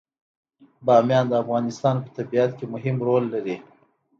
[0.85, 3.55] بامیان د افغانستان په طبیعت کې مهم رول لري.